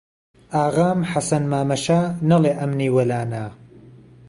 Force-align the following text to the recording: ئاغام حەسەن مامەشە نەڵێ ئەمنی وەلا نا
ئاغام 0.59 0.99
حەسەن 1.11 1.43
مامەشە 1.51 1.99
نەڵێ 2.29 2.51
ئەمنی 2.59 2.93
وەلا 2.95 3.21
نا 3.31 3.45